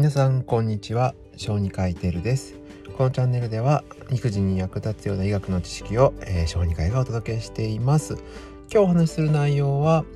[0.00, 1.14] 皆さんこんにちは。
[1.36, 2.54] 小児科医テルです。
[2.96, 8.14] このチャンネルでは育児に役立つような医学の知識を、えー、小児科医がお届けしています。
[8.72, 10.06] 今日お話しする内容は、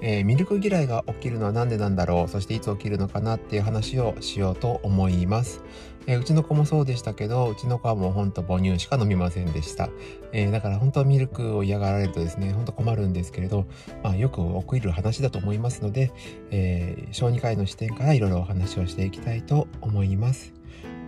[0.00, 2.28] えー、ミルク嫌いが起きるのは何でなんだろう？
[2.28, 5.64] そしていつ起きるのかなっていう話をしようと思います。
[6.06, 9.88] えー、うちの子もそうでしたけど、うちの子はもうほんと母乳しか飲みませんでした。
[10.32, 13.66] えー、だから本当はミルクを嫌がられるとですね、ほんと困るんですけれど、
[14.02, 16.12] まあよく起きる話だと思いますので、
[16.50, 20.52] えー、小児科医の視点からいろいろお話をしていきたいと思います。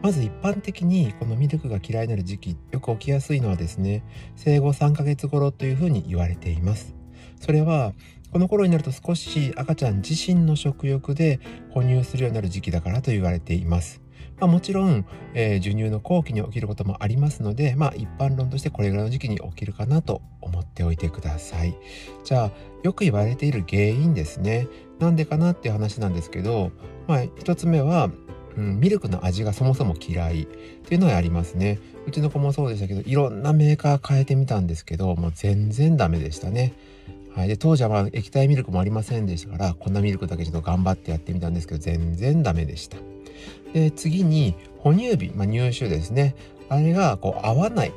[0.02, 4.04] まず一般的にこのミルクが嫌いになる時期、よく起きやすいのはですね、
[4.36, 6.94] 生後3ヶ月頃というふうに言われています。
[7.40, 7.94] それは、
[8.30, 14.03] この頃になると少し赤ちゃん自身の食欲で哺乳するようになる時期だからと言われています。
[14.40, 21.74] まあ、もちろん、えー、授乳の後期に起きることもありますので、まあ、一般論としてこれぐらいの時期に起きるかなと思っておいてください。
[22.24, 22.50] じゃあ
[22.82, 24.68] よく言われている原因ですね。
[24.98, 26.70] なんでかなっていう話なんですけど、
[27.06, 28.10] まあ、一つ目は
[28.56, 31.80] うん、ミルクの味がそもそも嫌いっていうのはありますね。
[32.06, 36.72] うちの子もそうでしたけど、いろんなメーカー変えてみたんですけど、もう全然ダメでしたね。
[37.34, 42.96] はい、で当時はまあ液体ミルクもありませんでしたからこんなミルクだけちょっと頑張ってやってみたんですけど全然ダメでした。
[43.72, 46.34] で次に哺乳瓶、まあ、乳種ですね
[46.68, 47.92] あれがこう合わない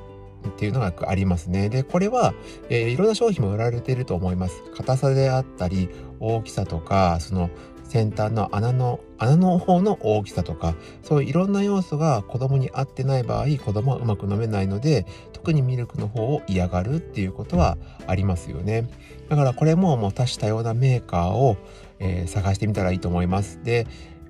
[0.48, 1.70] っていうのがありますね。
[1.70, 2.34] で、これは、
[2.70, 4.64] えー、いろんな商品も売られていると思います。
[4.76, 7.50] 硬さであったり、大きさとか、その
[7.84, 18.90] 先端の穴の、穴の方の大きさとか、そういういろんな要素が子供に合ってない場合、子供はうまく飲めないので、特にミルクの方を嫌がるっていうことはありますよね。
[19.30, 21.58] だからこれももう多種多様なメーカーを、
[22.00, 23.62] えー、探してみたらいいと思います。
[23.64, 23.88] で、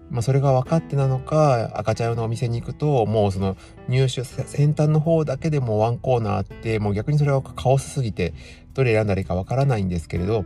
[0.10, 3.58] まあ、それが分かってなのか赤ちゃん用のお店に行くともうその
[3.90, 8.34] 入手先端の方だけでもワンコーナーあってもう逆にそれはカオスすぎて
[8.74, 10.46] どれ選んだらいいか分からないんですけれど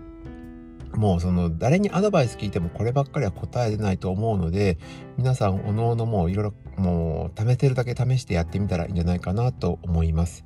[0.96, 4.78] もうその誰にアドバイス聞いてもこればっかりは答え出ないと思うので
[5.18, 10.46] 皆さんおのおのもういろいろもう試せるだけ試してやってみたらいいんじゃないかなと思います。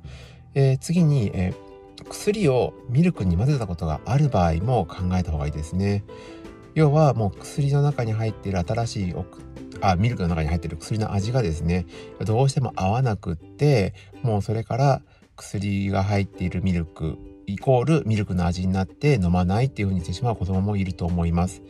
[0.54, 6.04] えー、次に、えー、薬をミルクに混ぜたことがある場合も考えた方がいいですね。
[6.76, 9.14] 要はもう薬の中に入っている新しい
[9.80, 11.86] あミルクの中に入っている薬の味がですね
[12.20, 15.02] どうしても合わなくってもうそれから
[15.36, 17.16] 薬が入っているミルク
[17.46, 21.62] イコールミルクの味になって飲まないっていう風にしてしまう子供もいると思います。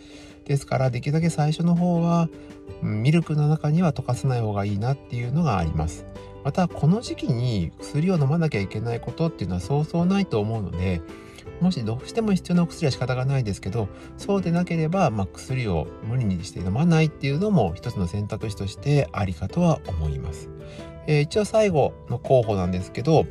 [0.45, 2.29] ですからできるだけ最初の方は
[2.83, 6.07] ミルクの中には溶かさない方がいいなっていうのがあります。
[6.45, 11.01] またこの時期に薬を飲まなきゃいけないことっていうのはそうそうないと思うので
[11.61, 20.51] もしどうしても必要なお薬は仕方がないですけどそうでなければ、まあ、薬を無理にして飲まないっていうのも一つの選択肢としてありかとは思います。
[21.07, 23.27] えー、一応最後の候補なんですけど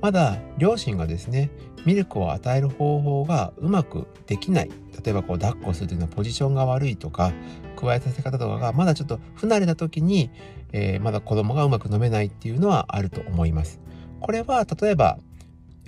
[0.00, 1.50] まだ両親がですね
[1.84, 4.70] ミルクを与える方法がうまくできない
[5.04, 7.32] 例えばこう抱っこするというのはポジションが悪いとか
[7.76, 10.30] 加えさせ方とかがまだちょっと不慣れな時に、
[10.72, 13.80] えー、まだ子供がうまく飲めないっていうのはあると思います。
[14.20, 15.18] これは例えば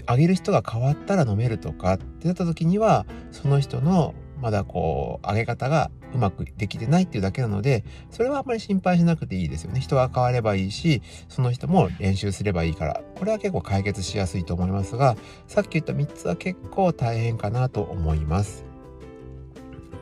[0.06, 9.80] あげる人が変わったら飲めるとかってなった時にはその人のまだこうあげ方がうまくできてないっていうだけなのでそれはあんまり心配しなくていいですよね。
[9.80, 13.00] 人が変わればいいしその人も練習すればいいから。
[13.16, 15.16] これは結構解決しやすいと思いますが
[15.46, 18.64] さっき言った3つは結構大変かなと思います。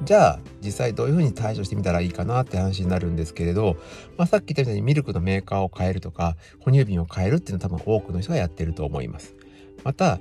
[0.05, 3.77] じゃあ実際どういうふうに対処してみたらいいかなって話になるんですけれど、
[4.17, 9.37] まあ、さっき言ったようにミルクのメーカーを変えるとか哺乳瓶を変えるっていうのは多分多くの人がやってると思います。
[9.85, 10.21] また、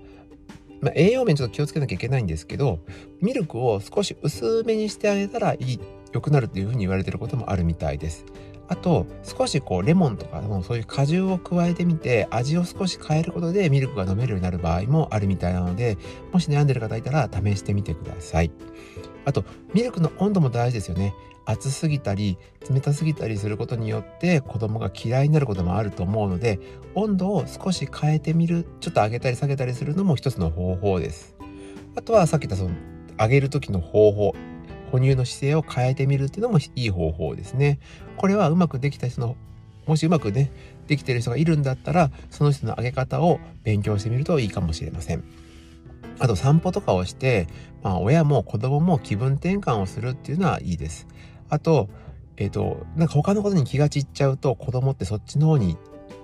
[0.81, 2.79] まあ、栄養面ちょっと気をつけなきゃいけないんですけど
[3.21, 5.79] ミルクを少し薄めにしてあげたらいい
[6.11, 8.25] 良くなるというふうに言われてることもあるみたいです。
[8.67, 15.97] あと少しこうレモンとかのそういう果汁を加えてみて味を少し変えることでミルクが飲めるようになる場合もあるみたいなので
[16.31, 18.51] もし悩んでる方いたら試してみてください。
[19.25, 19.43] あと
[19.73, 21.13] ミルクの温度も大事ですよね。
[21.45, 22.37] 熱すぎたり
[22.69, 26.59] 冷たすぎたりすることによって子供が嫌いになることもあると思うので
[26.93, 31.35] 温度を少し変えてみるちょっと上げたり下げたりするのも一つの方法です。
[31.95, 32.75] あとはさっき言ったその
[33.17, 34.35] 上げる時の方法
[34.91, 37.79] 哺乳の姿勢を変えてみるっていうのもいい方法ですね。
[38.17, 39.35] これはうまくできた人の
[39.87, 40.51] もしうまくね
[40.87, 45.23] できてる人がいるんだったらその人の上げ方を勉強してみるといいかもしれません。
[46.21, 47.47] あと散歩とかをして、
[47.81, 51.07] まあ、親も子供も気分転換をするっていうのはいいです
[51.49, 51.89] あと、
[52.37, 55.77] えっ、ー、と、なんか他のことに気が散っちゃうと子供ってそっちの方に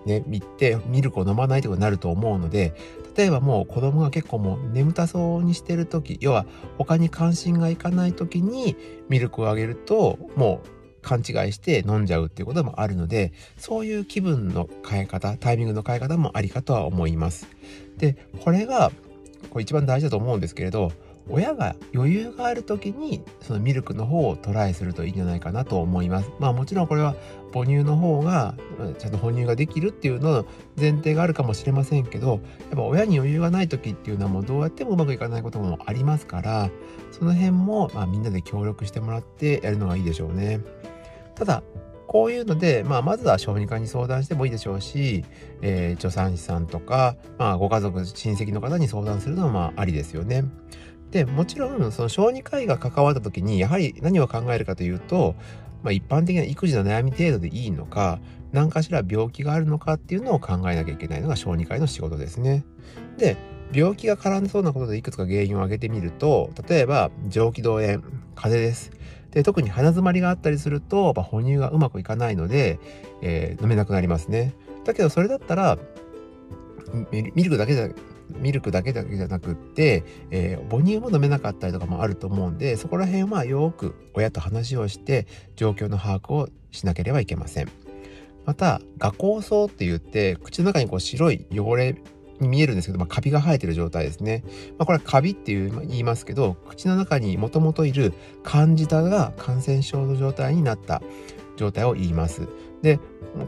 [0.06, 2.74] ね、見てミルクを飲まないということになると思うので、
[3.16, 6.46] 例えばもう子供が結構もう眠たそうにしてる時、要は
[6.78, 8.78] 他に関心がいかない時に
[9.10, 17.48] ミルクをあげると、もう勘違いして飲んじゃうっていうこともあるので、そういう気分の変え方、タイミングの変え方もありかとは思います。
[17.98, 18.92] で、これが、
[19.50, 20.92] これ一番大事だと思うんですけれど、
[21.30, 26.32] 親が余裕がある時にそのミルクの方をトライするといいんじゃないかなと思います。
[26.40, 27.16] まあもちろんこれは
[27.54, 28.56] 母乳の方が
[28.98, 30.46] ちゃんと哺乳ができるっていうの
[30.80, 32.40] 前提があるかもしれませんけどやっ
[32.76, 36.70] ぱ親に余裕がない時っていうのはもうどうやってもうまくいかないこともありますから
[37.12, 40.62] その辺もまあみんなで協力してもらってやるのがいいでしょうね。
[41.36, 41.64] ただ
[42.08, 45.26] こういうので、まあ、まずは小児科に相談してもいいでしょうし、
[45.62, 50.46] えー、助産師さんとか、まあ、ご家族親戚の方に相談するのはまあありですよね。
[51.12, 55.36] でもちろんその小児科医が関わった時にやはり何を考えるかというと、
[55.84, 58.20] まあ、一般的な育児の悩み程度でいいのか
[58.52, 62.66] 何かしら病気があるのかっていうのを考えなきゃいけないのが小児科医の仕事ですね。
[63.18, 63.38] で
[63.74, 68.02] 病気が絡んでそうなことでいくつか原因を挙げてみると例えば上気道炎
[68.36, 68.92] 風邪です
[69.38, 72.80] で特に鼻づまりがあったりすると、まあ、哺乳がうまくいかないので、
[73.22, 75.78] えー、飲めなくなりますねだけどそれだったら
[77.12, 77.88] ミルクだけじゃ
[78.40, 87.70] ミルクだけだけじゃなくって、えー、母乳も飲めなかったりとかもあると思うんでそこら辺はよく親と話をして状況の把握をしなければいけません。
[88.44, 92.02] また画酵素って言って口の中にこう白い汚れ
[92.40, 94.44] 見えるんですけど、まあ、カビが生えてる状態ですね。
[94.78, 98.14] まあ、これはカビっていう言いますけど口の中にもともといる
[98.44, 101.02] カンジダが感染症の状態になった
[101.58, 102.48] 状態を言います。
[102.82, 103.00] で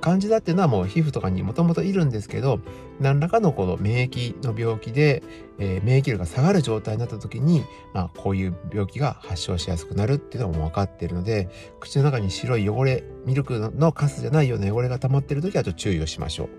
[0.02, 2.60] カンジダっていうのはもう皮膚とかにもともといるんですけど
[3.00, 5.24] 何らかのこの免疫の病気で、
[5.60, 7.64] えー、免疫力が下がる状態になった時に、
[7.94, 11.48] まあ、こういう病気が発症しやすくなるっていうのも分かっているので
[11.80, 16.50] 口の中に白い汚れミルクのカスじゃないような汚れが溜まってる時はちょっと注意をしましょう。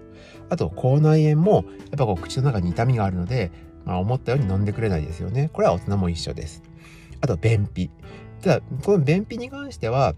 [0.49, 3.50] あと口内炎もやっぱこう口の中に痛みがあるので、
[3.85, 5.50] まあ、思ったように飲んでくれないですよね。
[5.53, 6.62] これは大人も一緒です。
[7.20, 7.91] あと便秘。
[8.43, 10.14] ただこの便秘に関しては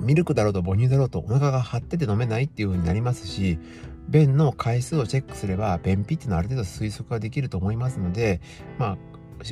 [0.00, 3.58] ミルクだろうと母乳だろうとお腹が張ってて飲めないっていう風になりますし
[4.08, 8.40] 便の回数をチェックすれば便秘っていうのはある程度推測ができると思いますので
[8.78, 8.98] まあ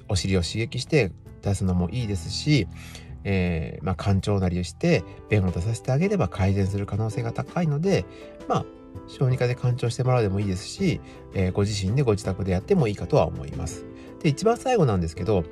[0.08, 1.12] お尻を刺激して
[1.42, 2.66] 出すのもいいですし、
[3.24, 8.04] えー、まあ干潮なりをして便を出させてあげれば改善する可能性が高いので
[8.48, 8.64] まあ
[9.08, 11.00] 小児科で干潮してもらうでもいいですし、
[11.34, 13.84] えー、ご自身でご自宅でやってもいいかとは思います。
[14.22, 15.44] で一番最後なんですけど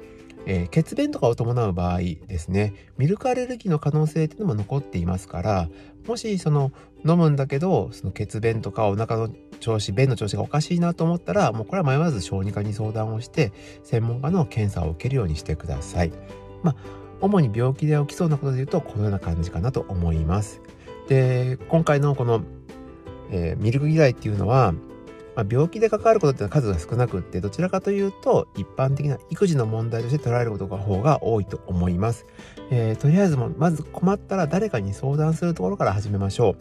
[0.47, 5.69] えー、血便とかを伴う場合ですねミルクアレルギーの可能性っていうのも残っていますから
[6.07, 6.73] もしその
[7.07, 9.29] 飲むんだけどその血便とかお腹の
[9.61, 13.53] 調子便の調子がおかしいなと思ったらもうこれは迷わず小児科に相談をして
[13.85, 16.13] 専門家の検査を受けるようにしてください。
[16.63, 16.77] まあ
[17.21, 20.61] 主に病気で起きそうなことで言うとこのような感じかなと思います。
[21.09, 22.43] で今回のこの、
[23.31, 24.75] えー、ミルク嫌いっていうのは
[25.35, 32.27] まあ、病気で関わることってのは数が少なくってどちらかというと一般的な育児の問題として捉えることが方が多いと思います、
[32.71, 36.57] えー、とりあえずもまず困ったら誰かに相談するところから始めましょう、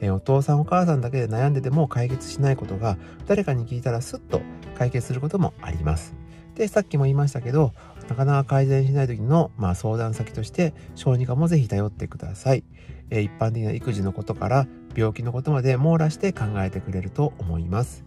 [0.00, 4.40] えー、お父さんお母さんだけで悩んでても解決しないことが誰かに聞いたらスッと
[4.76, 6.14] 解決することもあります。
[6.56, 7.74] でさっきも言いましたけど
[8.08, 12.64] なかなか改善しない時の、まあ、相談先として小児科もぜひ頼ってください、
[13.10, 18.05] えー、一般的な育児のことから病気のことまで網羅して考えてくれると思います。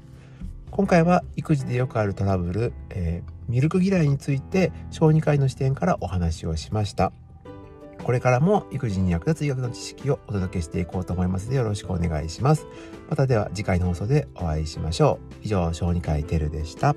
[0.72, 7.12] 今回は育児でよくあるトラブル、えー、ミルク嫌いについて小児科医の視点からお話をしました。
[8.04, 12.66] これからも育児に役立つ医学の知識をお届けしていこうと思いますのでよろしくお願いします。
[13.10, 15.36] またでは次回の放送でお会いしましょう。
[15.44, 16.96] 以上小児科医てるでした。